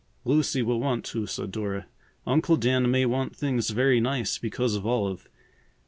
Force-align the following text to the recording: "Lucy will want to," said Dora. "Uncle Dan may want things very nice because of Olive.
"Lucy 0.25 0.63
will 0.63 0.79
want 0.79 1.05
to," 1.05 1.27
said 1.27 1.51
Dora. 1.51 1.85
"Uncle 2.25 2.57
Dan 2.57 2.89
may 2.89 3.05
want 3.05 3.35
things 3.35 3.69
very 3.69 3.99
nice 3.99 4.39
because 4.39 4.73
of 4.73 4.83
Olive. 4.83 5.29